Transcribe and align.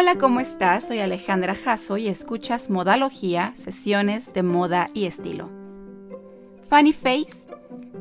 Hola, 0.00 0.16
¿cómo 0.16 0.40
estás? 0.40 0.88
Soy 0.88 1.00
Alejandra 1.00 1.54
Jasso 1.54 1.98
y 1.98 2.08
escuchas 2.08 2.70
Modalogía, 2.70 3.52
sesiones 3.54 4.32
de 4.32 4.42
moda 4.42 4.88
y 4.94 5.04
estilo. 5.04 5.50
Funny 6.70 6.94
Face, 6.94 7.46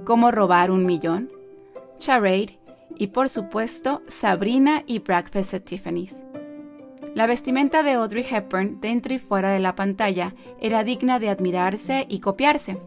Cómo 0.06 0.32
robar 0.32 0.72
un 0.72 0.86
millón, 0.86 1.30
Charade 1.98 2.58
y 2.96 3.08
por 3.08 3.28
supuesto 3.28 4.02
Sabrina 4.08 4.84
y 4.88 5.00
Breakfast 5.00 5.54
at 5.54 5.64
Tiffany's. 5.64 6.24
La 7.16 7.28
vestimenta 7.28 7.84
de 7.84 7.92
Audrey 7.92 8.26
Hepburn 8.26 8.80
dentro 8.80 9.14
y 9.14 9.20
fuera 9.20 9.52
de 9.52 9.60
la 9.60 9.76
pantalla 9.76 10.34
era 10.62 10.86
digna 10.86 11.20
de 11.20 11.28
admirarse 11.28 12.06
y 12.08 12.22
copiarse. 12.22 12.78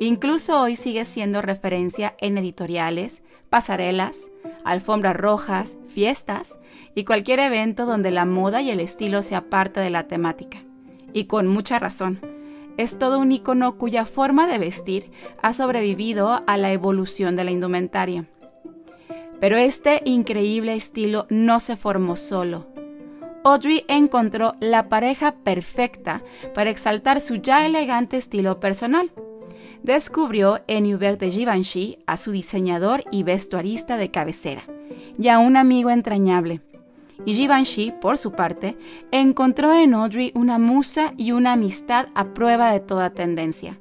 Incluso 0.00 0.60
hoy 0.60 0.74
sigue 0.74 1.04
siendo 1.04 1.42
referencia 1.42 2.16
en 2.18 2.36
editoriales, 2.38 3.22
pasarelas, 3.50 4.32
alfombras 4.64 5.16
rojas, 5.16 5.76
fiestas 5.88 6.58
y 6.94 7.04
cualquier 7.04 7.40
evento 7.40 7.86
donde 7.86 8.10
la 8.10 8.24
moda 8.24 8.60
y 8.62 8.70
el 8.70 8.80
estilo 8.80 9.22
sea 9.22 9.42
parte 9.42 9.80
de 9.80 9.90
la 9.90 10.08
temática. 10.08 10.58
Y 11.12 11.24
con 11.24 11.46
mucha 11.46 11.78
razón. 11.78 12.20
Es 12.78 12.98
todo 12.98 13.18
un 13.18 13.32
icono 13.32 13.76
cuya 13.76 14.06
forma 14.06 14.46
de 14.46 14.58
vestir 14.58 15.10
ha 15.42 15.52
sobrevivido 15.52 16.42
a 16.46 16.56
la 16.56 16.72
evolución 16.72 17.36
de 17.36 17.44
la 17.44 17.50
indumentaria. 17.50 18.26
Pero 19.40 19.56
este 19.56 20.00
increíble 20.04 20.74
estilo 20.74 21.26
no 21.28 21.60
se 21.60 21.76
formó 21.76 22.16
solo. 22.16 22.66
Audrey 23.44 23.84
encontró 23.88 24.54
la 24.60 24.88
pareja 24.88 25.34
perfecta 25.42 26.22
para 26.54 26.70
exaltar 26.70 27.20
su 27.20 27.36
ya 27.36 27.66
elegante 27.66 28.16
estilo 28.16 28.60
personal 28.60 29.10
descubrió 29.82 30.60
en 30.66 30.92
Hubert 30.92 31.20
de 31.20 31.30
Givenchy 31.30 31.98
a 32.06 32.16
su 32.16 32.32
diseñador 32.32 33.04
y 33.10 33.22
vestuarista 33.22 33.96
de 33.96 34.10
cabecera, 34.10 34.62
y 35.18 35.28
a 35.28 35.38
un 35.38 35.56
amigo 35.56 35.90
entrañable. 35.90 36.60
Y 37.24 37.34
Givenchy, 37.34 37.92
por 38.00 38.18
su 38.18 38.32
parte, 38.32 38.76
encontró 39.10 39.72
en 39.74 39.94
Audrey 39.94 40.32
una 40.34 40.58
musa 40.58 41.14
y 41.16 41.32
una 41.32 41.52
amistad 41.52 42.08
a 42.14 42.34
prueba 42.34 42.72
de 42.72 42.80
toda 42.80 43.10
tendencia. 43.10 43.78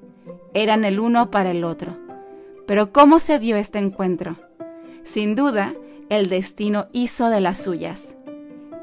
Eran 0.53 0.85
el 0.85 0.99
uno 0.99 1.31
para 1.31 1.51
el 1.51 1.63
otro. 1.63 1.97
Pero 2.67 2.91
¿cómo 2.91 3.19
se 3.19 3.39
dio 3.39 3.55
este 3.55 3.79
encuentro? 3.79 4.37
Sin 5.03 5.35
duda, 5.35 5.73
el 6.09 6.29
destino 6.29 6.87
hizo 6.91 7.29
de 7.29 7.41
las 7.41 7.63
suyas. 7.63 8.15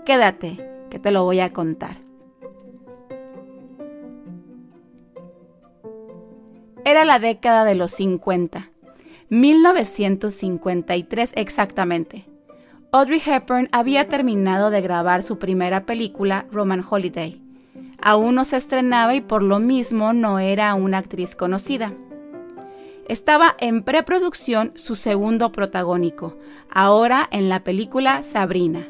Quédate, 0.04 0.68
que 0.90 0.98
te 0.98 1.10
lo 1.10 1.24
voy 1.24 1.40
a 1.40 1.52
contar. 1.52 2.07
Era 6.88 7.04
la 7.04 7.18
década 7.18 7.66
de 7.66 7.74
los 7.74 7.90
50, 7.90 8.70
1953 9.28 11.32
exactamente. 11.36 12.24
Audrey 12.92 13.20
Hepburn 13.22 13.68
había 13.72 14.08
terminado 14.08 14.70
de 14.70 14.80
grabar 14.80 15.22
su 15.22 15.38
primera 15.38 15.84
película, 15.84 16.46
Roman 16.50 16.82
Holiday. 16.88 17.42
Aún 18.00 18.36
no 18.36 18.46
se 18.46 18.56
estrenaba 18.56 19.14
y 19.14 19.20
por 19.20 19.42
lo 19.42 19.58
mismo 19.58 20.14
no 20.14 20.38
era 20.38 20.72
una 20.72 20.96
actriz 20.96 21.36
conocida. 21.36 21.92
Estaba 23.06 23.54
en 23.58 23.82
preproducción 23.82 24.72
su 24.74 24.94
segundo 24.94 25.52
protagónico, 25.52 26.38
ahora 26.70 27.28
en 27.30 27.50
la 27.50 27.64
película 27.64 28.22
Sabrina. 28.22 28.88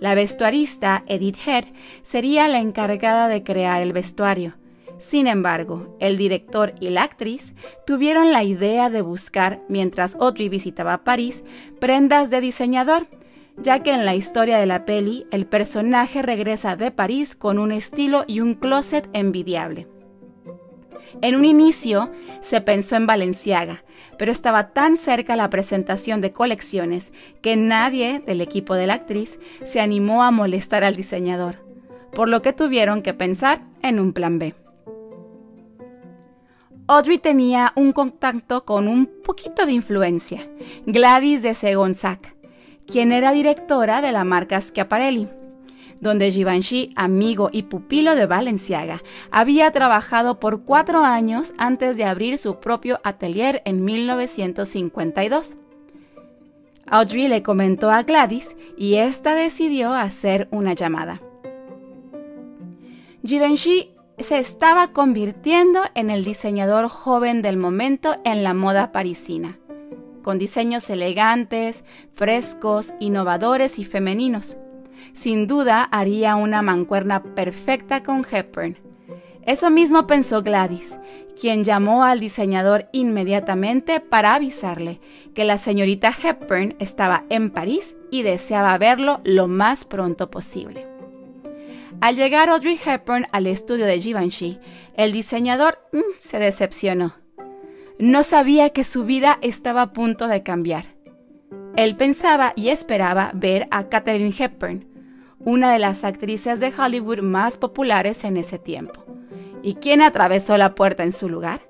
La 0.00 0.14
vestuarista 0.14 1.04
Edith 1.06 1.36
Head 1.46 1.66
sería 2.02 2.48
la 2.48 2.60
encargada 2.60 3.28
de 3.28 3.42
crear 3.42 3.82
el 3.82 3.92
vestuario, 3.92 4.54
sin 4.98 5.26
embargo, 5.28 5.96
el 6.00 6.18
director 6.18 6.74
y 6.80 6.90
la 6.90 7.04
actriz 7.04 7.54
tuvieron 7.86 8.32
la 8.32 8.42
idea 8.42 8.90
de 8.90 9.00
buscar, 9.00 9.60
mientras 9.68 10.16
Audrey 10.16 10.48
visitaba 10.48 11.04
París, 11.04 11.44
prendas 11.78 12.30
de 12.30 12.40
diseñador, 12.40 13.06
ya 13.62 13.82
que 13.82 13.92
en 13.92 14.04
la 14.04 14.14
historia 14.14 14.58
de 14.58 14.66
la 14.66 14.84
peli 14.84 15.26
el 15.30 15.46
personaje 15.46 16.22
regresa 16.22 16.76
de 16.76 16.90
París 16.90 17.36
con 17.36 17.58
un 17.58 17.72
estilo 17.72 18.24
y 18.26 18.40
un 18.40 18.54
closet 18.54 19.08
envidiable. 19.12 19.86
En 21.22 21.34
un 21.34 21.44
inicio 21.44 22.10
se 22.40 22.60
pensó 22.60 22.96
en 22.96 23.06
Valenciaga, 23.06 23.84
pero 24.18 24.30
estaba 24.30 24.68
tan 24.72 24.96
cerca 24.96 25.36
la 25.36 25.50
presentación 25.50 26.20
de 26.20 26.32
colecciones 26.32 27.12
que 27.40 27.56
nadie 27.56 28.20
del 28.24 28.40
equipo 28.40 28.74
de 28.74 28.86
la 28.86 28.94
actriz 28.94 29.40
se 29.64 29.80
animó 29.80 30.22
a 30.22 30.30
molestar 30.30 30.84
al 30.84 30.96
diseñador, 30.96 31.56
por 32.12 32.28
lo 32.28 32.42
que 32.42 32.52
tuvieron 32.52 33.02
que 33.02 33.14
pensar 33.14 33.62
en 33.82 33.98
un 33.98 34.12
plan 34.12 34.38
B. 34.38 34.54
Audrey 36.90 37.18
tenía 37.18 37.74
un 37.76 37.92
contacto 37.92 38.64
con 38.64 38.88
un 38.88 39.04
poquito 39.22 39.66
de 39.66 39.72
influencia, 39.72 40.48
Gladys 40.86 41.42
de 41.42 41.52
Segonzac, 41.52 42.34
quien 42.86 43.12
era 43.12 43.32
directora 43.32 44.00
de 44.00 44.10
la 44.10 44.24
marca 44.24 44.58
Schiaparelli, 44.58 45.28
donde 46.00 46.30
Givenchy, 46.30 46.94
amigo 46.96 47.50
y 47.52 47.64
pupilo 47.64 48.14
de 48.14 48.24
Balenciaga, 48.24 49.02
había 49.30 49.70
trabajado 49.70 50.40
por 50.40 50.62
cuatro 50.62 51.04
años 51.04 51.52
antes 51.58 51.98
de 51.98 52.04
abrir 52.04 52.38
su 52.38 52.58
propio 52.58 53.00
atelier 53.04 53.60
en 53.66 53.84
1952. 53.84 55.58
Audrey 56.86 57.28
le 57.28 57.42
comentó 57.42 57.90
a 57.90 58.02
Gladys 58.02 58.56
y 58.78 58.94
ésta 58.94 59.34
decidió 59.34 59.92
hacer 59.92 60.48
una 60.50 60.72
llamada. 60.72 61.20
Givenchy 63.22 63.90
se 64.20 64.38
estaba 64.38 64.92
convirtiendo 64.92 65.80
en 65.94 66.10
el 66.10 66.24
diseñador 66.24 66.88
joven 66.88 67.42
del 67.42 67.56
momento 67.56 68.16
en 68.24 68.42
la 68.42 68.52
moda 68.54 68.92
parisina, 68.92 69.58
con 70.22 70.38
diseños 70.38 70.90
elegantes, 70.90 71.84
frescos, 72.14 72.92
innovadores 73.00 73.78
y 73.78 73.84
femeninos. 73.84 74.56
Sin 75.12 75.46
duda 75.46 75.84
haría 75.84 76.36
una 76.36 76.62
mancuerna 76.62 77.22
perfecta 77.22 78.02
con 78.02 78.26
Hepburn. 78.28 78.76
Eso 79.46 79.70
mismo 79.70 80.06
pensó 80.06 80.42
Gladys, 80.42 80.98
quien 81.40 81.64
llamó 81.64 82.04
al 82.04 82.20
diseñador 82.20 82.88
inmediatamente 82.92 84.00
para 84.00 84.34
avisarle 84.34 85.00
que 85.34 85.44
la 85.44 85.56
señorita 85.56 86.12
Hepburn 86.22 86.74
estaba 86.80 87.24
en 87.30 87.50
París 87.50 87.96
y 88.10 88.22
deseaba 88.22 88.76
verlo 88.78 89.20
lo 89.24 89.46
más 89.46 89.84
pronto 89.84 90.30
posible. 90.30 90.97
Al 92.00 92.16
llegar 92.16 92.48
Audrey 92.48 92.78
Hepburn 92.84 93.26
al 93.32 93.46
estudio 93.46 93.86
de 93.86 94.00
Givenchy, 94.00 94.58
el 94.94 95.12
diseñador 95.12 95.78
mm, 95.92 95.98
se 96.18 96.38
decepcionó. 96.38 97.14
No 97.98 98.22
sabía 98.22 98.70
que 98.70 98.84
su 98.84 99.04
vida 99.04 99.38
estaba 99.42 99.82
a 99.82 99.92
punto 99.92 100.28
de 100.28 100.42
cambiar. 100.42 100.86
Él 101.76 101.96
pensaba 101.96 102.52
y 102.56 102.68
esperaba 102.68 103.30
ver 103.34 103.68
a 103.70 103.88
Katherine 103.88 104.34
Hepburn, 104.36 104.86
una 105.38 105.72
de 105.72 105.78
las 105.78 106.04
actrices 106.04 106.60
de 106.60 106.72
Hollywood 106.76 107.20
más 107.20 107.56
populares 107.56 108.24
en 108.24 108.36
ese 108.36 108.58
tiempo. 108.58 109.04
¿Y 109.62 109.74
quién 109.74 110.02
atravesó 110.02 110.56
la 110.56 110.74
puerta 110.74 111.02
en 111.02 111.12
su 111.12 111.28
lugar? 111.28 111.68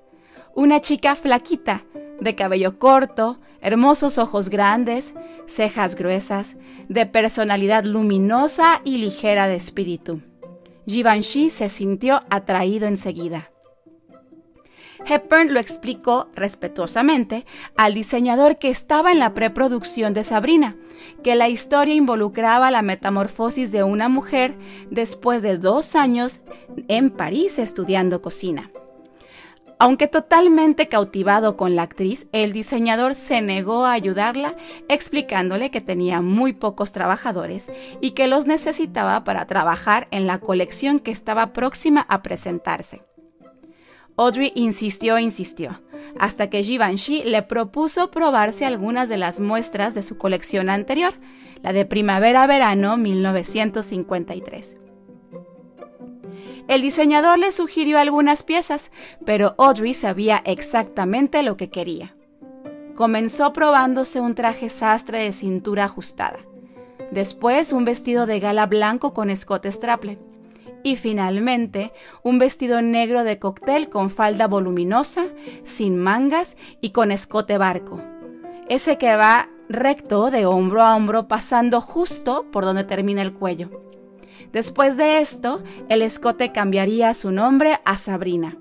Una 0.55 0.81
chica 0.81 1.15
flaquita, 1.15 1.85
de 2.21 2.35
cabello 2.35 2.79
corto, 2.79 3.41
hermosos 3.61 4.19
ojos 4.19 4.49
grandes, 4.49 5.15
cejas 5.47 5.97
gruesas, 5.97 6.57
de 6.89 7.07
personalidad 7.07 7.85
luminosa 7.85 8.81
y 8.85 8.99
ligera 8.99 9.49
de 9.49 9.57
espíritu. 9.57 10.23
Givenchy 10.87 11.51
se 11.51 11.69
sintió 11.69 12.21
atraído 12.31 12.87
enseguida. 12.87 13.51
Hepburn 15.07 15.55
lo 15.55 15.61
explicó 15.61 16.29
respetuosamente 16.35 17.47
al 17.77 17.95
diseñador 17.95 18.59
que 18.59 18.69
estaba 18.69 19.13
en 19.13 19.19
la 19.19 19.33
preproducción 19.33 20.13
de 20.13 20.25
Sabrina, 20.25 20.77
que 21.23 21.37
la 21.37 21.49
historia 21.49 21.95
involucraba 21.95 22.71
la 22.71 22.83
metamorfosis 22.83 23.71
de 23.71 23.85
una 23.85 24.09
mujer 24.09 24.57
después 24.91 25.43
de 25.43 25.57
dos 25.57 25.95
años 25.95 26.41
en 26.89 27.11
París 27.11 27.59
estudiando 27.59 28.21
cocina. 28.21 28.71
Aunque 29.81 30.09
totalmente 30.09 30.89
cautivado 30.89 31.57
con 31.57 31.77
la 31.77 31.83
actriz, 31.83 32.27
el 32.33 32.53
diseñador 32.53 33.15
se 33.15 33.41
negó 33.41 33.87
a 33.87 33.93
ayudarla, 33.93 34.57
explicándole 34.89 35.71
que 35.71 35.81
tenía 35.81 36.21
muy 36.21 36.53
pocos 36.53 36.91
trabajadores 36.91 37.71
y 38.01 38.11
que 38.11 38.27
los 38.27 38.47
necesitaba 38.47 39.23
para 39.23 39.47
trabajar 39.47 40.09
en 40.11 40.27
la 40.27 40.41
colección 40.41 40.99
que 40.99 41.13
estaba 41.13 41.53
próxima 41.53 42.05
a 42.09 42.23
presentarse. 42.23 43.03
Audrey 44.17 44.51
insistió 44.57 45.17
e 45.17 45.23
insistió, 45.23 45.81
hasta 46.19 46.51
que 46.51 46.65
Givenchy 46.65 47.23
le 47.23 47.43
propuso 47.43 48.11
probarse 48.11 48.67
algunas 48.67 49.09
de 49.09 49.17
las 49.17 49.39
muestras 49.39 49.95
de 49.95 50.03
su 50.03 50.19
colección 50.19 50.71
anterior, 50.71 51.15
la 51.63 51.73
de 51.73 51.85
primavera-verano 51.85 52.97
1953. 52.97 54.88
El 56.69 56.83
diseñador 56.83 57.39
le 57.39 57.51
sugirió 57.51 57.99
algunas 57.99 58.43
piezas, 58.43 58.93
pero 59.25 59.55
Audrey 59.57 59.95
sabía 59.95 60.43
exactamente 60.45 61.43
lo 61.43 61.57
que 61.57 61.71
quería. 61.71 62.15
Comenzó 62.95 63.55
probándose 63.55 64.21
un 64.21 64.35
traje 64.35 64.69
sastre 64.69 65.21
de 65.21 65.33
cintura 65.33 65.85
ajustada, 65.85 66.41
después 67.11 67.73
un 67.73 67.87
vestido 67.87 68.27
de 68.27 68.39
gala 68.39 68.67
blanco 68.67 69.15
con 69.15 69.31
escote 69.31 69.73
straple 69.73 70.19
y 70.83 70.97
finalmente 70.97 71.93
un 72.23 72.39
vestido 72.39 72.83
negro 72.83 73.25
de 73.25 73.39
cóctel 73.39 73.89
con 73.89 74.11
falda 74.11 74.47
voluminosa, 74.47 75.25
sin 75.65 75.97
mangas 75.97 76.59
y 76.83 76.91
con 76.91 77.13
escote 77.13 77.57
barco, 77.57 78.03
ese 78.69 78.99
que 78.99 79.17
va 79.17 79.49
recto 79.71 80.31
de 80.31 80.45
hombro 80.45 80.83
a 80.83 80.95
hombro 80.95 81.29
pasando 81.29 81.81
justo 81.81 82.45
por 82.53 82.67
donde 82.67 82.85
termina 82.85 83.23
el 83.23 83.33
cuello. 83.33 83.88
Después 84.53 84.97
de 84.97 85.21
esto, 85.21 85.63
el 85.89 86.03
escote 86.03 86.53
cambiaría 86.53 87.13
su 87.15 87.31
nombre 87.31 87.81
a 87.85 87.97
Sabrina. 87.97 88.57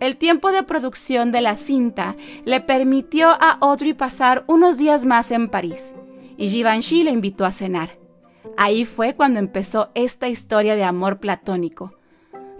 El 0.00 0.16
tiempo 0.16 0.52
de 0.52 0.62
producción 0.62 1.32
de 1.32 1.40
la 1.40 1.56
cinta 1.56 2.14
le 2.44 2.60
permitió 2.60 3.30
a 3.30 3.58
Audrey 3.60 3.94
pasar 3.94 4.44
unos 4.46 4.78
días 4.78 5.04
más 5.04 5.30
en 5.32 5.48
París 5.48 5.92
y 6.36 6.48
Givenchy 6.48 7.02
le 7.02 7.10
invitó 7.10 7.44
a 7.44 7.52
cenar. 7.52 7.98
Ahí 8.56 8.84
fue 8.84 9.14
cuando 9.14 9.40
empezó 9.40 9.90
esta 9.94 10.28
historia 10.28 10.76
de 10.76 10.84
amor 10.84 11.18
platónico. 11.18 11.94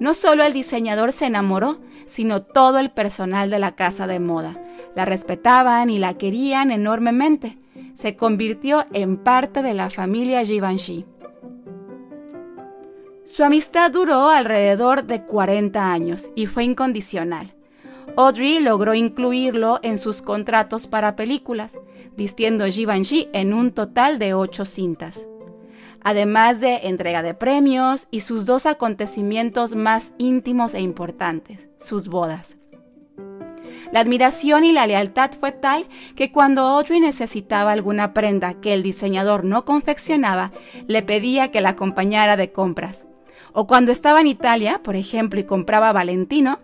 No 0.01 0.15
solo 0.15 0.45
el 0.45 0.53
diseñador 0.53 1.13
se 1.13 1.27
enamoró, 1.27 1.79
sino 2.07 2.43
todo 2.43 2.79
el 2.79 2.91
personal 2.91 3.51
de 3.51 3.59
la 3.59 3.77
casa 3.77 4.07
de 4.07 4.21
moda. 4.21 4.61
La 4.95 5.05
respetaban 5.05 5.91
y 5.91 5.99
la 5.99 6.15
querían 6.15 6.71
enormemente. 6.71 7.59
Se 7.95 8.17
convirtió 8.17 8.87
en 8.93 9.17
parte 9.17 9.63
de 9.63 9.75
la 9.75 9.91
familia 9.91 10.45
Givenchy. 10.45 11.05
Su 13.29 13.45
amistad 13.45 13.93
duró 13.93 14.31
alrededor 14.31 15.05
de 15.05 15.23
40 15.23 15.93
años 15.93 16.31
y 16.35 16.47
fue 16.47 16.65
incondicional. 16.65 17.55
Audrey 18.17 18.59
logró 18.59 18.95
incluirlo 18.95 19.79
en 19.85 19.99
sus 19.99 20.23
contratos 20.23 20.89
para 20.89 21.15
películas, 21.15 21.79
vistiendo 22.17 22.67
Givenchy 22.67 23.29
en 23.33 23.55
un 23.55 23.71
total 23.71 24.19
de 24.19 24.35
ocho 24.35 24.65
cintas 24.65 25.25
además 26.03 26.61
de 26.61 26.77
entrega 26.85 27.23
de 27.23 27.35
premios 27.35 28.09
y 28.11 28.21
sus 28.21 28.47
dos 28.47 28.67
acontecimientos 28.67 29.75
más 29.75 30.15
íntimos 30.19 30.75
e 30.75 30.81
importantes, 30.81 31.69
sus 31.77 32.09
bodas. 32.09 32.57
La 33.93 34.01
admiración 34.01 34.65
y 34.65 34.73
la 34.73 34.87
lealtad 34.87 35.31
fue 35.39 35.53
tal 35.53 35.87
que 36.15 36.31
cuando 36.31 36.63
Audrey 36.63 37.01
necesitaba 37.01 37.73
alguna 37.73 38.13
prenda 38.13 38.55
que 38.55 38.75
el 38.75 38.83
diseñador 38.83 39.45
no 39.45 39.65
confeccionaba, 39.65 40.53
le 40.87 41.03
pedía 41.03 41.51
que 41.51 41.61
la 41.61 41.71
acompañara 41.71 42.37
de 42.37 42.53
compras. 42.53 43.08
O 43.53 43.67
cuando 43.67 43.93
estaba 43.93 44.21
en 44.21 44.27
Italia, 44.27 44.81
por 44.83 44.97
ejemplo, 44.97 45.41
y 45.41 45.45
compraba 45.45 45.93
Valentino, 45.93 46.61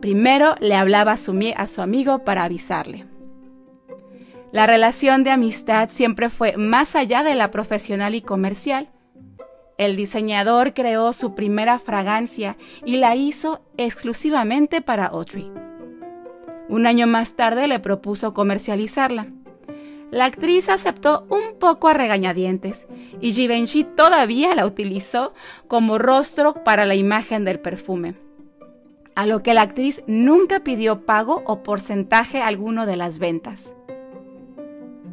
primero 0.00 0.54
le 0.60 0.74
hablaba 0.74 1.12
a 1.12 1.16
su, 1.16 1.38
a 1.56 1.66
su 1.66 1.82
amigo 1.82 2.24
para 2.24 2.44
avisarle. 2.44 3.06
La 4.52 4.66
relación 4.66 5.24
de 5.24 5.30
amistad 5.30 5.88
siempre 5.88 6.28
fue 6.28 6.56
más 6.58 6.94
allá 6.94 7.22
de 7.22 7.34
la 7.34 7.50
profesional 7.50 8.14
y 8.14 8.20
comercial. 8.20 8.90
El 9.78 9.96
diseñador 9.96 10.74
creó 10.74 11.12
su 11.14 11.34
primera 11.34 11.78
fragancia 11.78 12.56
y 12.84 12.98
la 12.98 13.16
hizo 13.16 13.62
exclusivamente 13.78 14.82
para 14.82 15.06
Audrey. 15.06 15.50
Un 16.68 16.86
año 16.86 17.06
más 17.06 17.34
tarde 17.34 17.66
le 17.66 17.80
propuso 17.80 18.34
comercializarla. 18.34 19.28
La 20.12 20.26
actriz 20.26 20.68
aceptó 20.68 21.26
un 21.30 21.58
poco 21.58 21.88
a 21.88 21.94
regañadientes 21.94 22.86
y 23.22 23.32
Givenchy 23.32 23.84
todavía 23.84 24.54
la 24.54 24.66
utilizó 24.66 25.32
como 25.68 25.96
rostro 25.96 26.52
para 26.52 26.84
la 26.84 26.94
imagen 26.94 27.46
del 27.46 27.60
perfume, 27.60 28.16
a 29.14 29.24
lo 29.24 29.42
que 29.42 29.54
la 29.54 29.62
actriz 29.62 30.04
nunca 30.06 30.60
pidió 30.60 31.06
pago 31.06 31.42
o 31.46 31.62
porcentaje 31.62 32.42
alguno 32.42 32.84
de 32.84 32.96
las 32.96 33.18
ventas. 33.18 33.74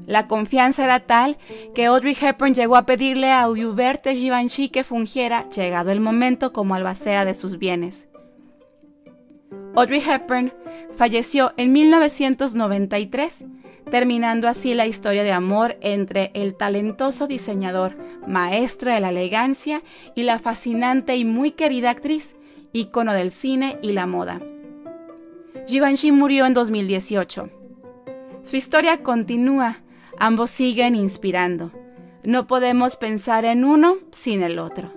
La 0.06 0.28
confianza 0.28 0.84
era 0.84 1.00
tal 1.00 1.38
que 1.74 1.86
Audrey 1.86 2.18
Hepburn 2.20 2.54
llegó 2.54 2.76
a 2.76 2.86
pedirle 2.86 3.32
a 3.32 3.48
Hubert 3.48 4.06
Givenchy 4.06 4.68
que 4.68 4.84
fungiera, 4.84 5.48
llegado 5.50 5.92
el 5.92 6.02
momento, 6.02 6.52
como 6.52 6.76
albacea 6.76 7.24
de 7.24 7.36
sus 7.36 7.58
bienes. 7.58 8.10
Audrey 9.76 10.04
Hepburn 10.06 10.52
falleció 10.98 11.54
en 11.56 11.72
1993, 11.72 13.46
terminando 13.92 14.48
así 14.48 14.74
la 14.74 14.88
historia 14.88 15.24
de 15.24 15.32
amor 15.32 15.78
entre 15.82 16.32
el 16.34 16.56
talentoso 16.56 17.28
diseñador, 17.28 17.96
maestro 18.28 18.92
de 18.92 19.00
la 19.00 19.10
elegancia, 19.10 19.82
y 20.16 20.24
la 20.24 20.40
fascinante 20.40 21.16
y 21.16 21.26
muy 21.26 21.52
querida 21.52 21.90
actriz, 21.90 22.36
ícono 22.74 23.14
del 23.14 23.32
cine 23.32 23.78
y 23.82 23.92
la 23.92 24.08
moda. 24.08 24.42
Givenchy 25.68 26.12
murió 26.12 26.46
en 26.46 26.54
2018. 26.54 27.50
Su 28.44 28.56
historia 28.56 29.04
continúa 29.04 29.84
Ambos 30.20 30.50
siguen 30.50 30.96
inspirando. 30.96 31.72
No 32.26 32.46
podemos 32.46 32.98
pensar 32.98 33.46
en 33.46 33.64
uno 33.64 33.96
sin 34.12 34.44
el 34.44 34.60
otro. 34.60 34.92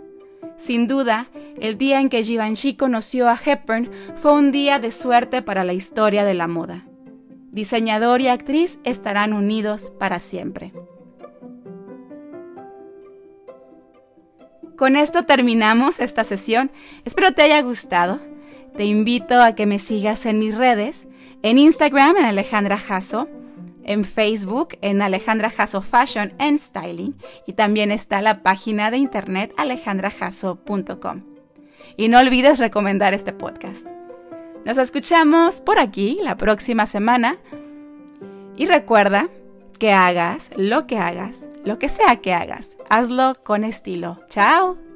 Sin 0.56 0.88
duda, 0.88 1.28
el 1.60 1.78
día 1.78 2.00
en 2.00 2.08
que 2.08 2.24
Givenchy 2.24 2.74
conoció 2.74 3.28
a 3.28 3.38
Hepburn 3.42 3.88
fue 4.16 4.32
un 4.32 4.50
día 4.50 4.80
de 4.80 4.90
suerte 4.90 5.40
para 5.40 5.62
la 5.62 5.74
historia 5.74 6.24
de 6.24 6.34
la 6.34 6.48
moda. 6.48 6.84
Diseñador 7.52 8.22
y 8.22 8.28
actriz 8.28 8.78
estarán 8.82 9.34
unidos 9.34 9.92
para 9.98 10.18
siempre. 10.20 10.72
Con 14.76 14.96
esto 14.96 15.26
terminamos 15.26 16.00
esta 16.00 16.24
sesión. 16.24 16.72
Espero 17.04 17.32
te 17.32 17.42
haya 17.42 17.60
gustado. 17.60 18.20
Te 18.76 18.86
invito 18.86 19.38
a 19.38 19.54
que 19.54 19.66
me 19.66 19.78
sigas 19.78 20.24
en 20.24 20.38
mis 20.38 20.56
redes, 20.56 21.06
en 21.42 21.58
Instagram 21.58 22.16
en 22.16 22.24
Alejandra 22.24 22.78
Jasso, 22.78 23.28
en 23.84 24.04
Facebook 24.04 24.78
en 24.80 25.02
Alejandra 25.02 25.50
Jasso 25.50 25.82
Fashion 25.82 26.32
and 26.38 26.58
Styling 26.58 27.16
y 27.46 27.52
también 27.52 27.90
está 27.90 28.22
la 28.22 28.42
página 28.42 28.90
de 28.90 28.96
internet 28.96 29.52
alejandrajasso.com. 29.58 31.22
Y 31.98 32.08
no 32.08 32.18
olvides 32.18 32.58
recomendar 32.58 33.12
este 33.12 33.34
podcast. 33.34 33.86
Nos 34.64 34.78
escuchamos 34.78 35.60
por 35.60 35.78
aquí 35.80 36.18
la 36.22 36.36
próxima 36.36 36.86
semana 36.86 37.38
y 38.56 38.66
recuerda 38.66 39.28
que 39.78 39.92
hagas 39.92 40.50
lo 40.56 40.86
que 40.86 40.98
hagas, 40.98 41.48
lo 41.64 41.78
que 41.78 41.88
sea 41.88 42.20
que 42.22 42.32
hagas, 42.32 42.76
hazlo 42.88 43.34
con 43.42 43.64
estilo. 43.64 44.20
Chao. 44.28 44.91